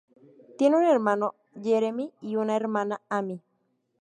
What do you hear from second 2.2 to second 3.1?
y una hermana,